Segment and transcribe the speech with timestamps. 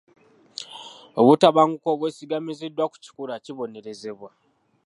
[1.19, 4.29] Obutabanguko obwesigamiziddwa ku kikula kibonerezebwa.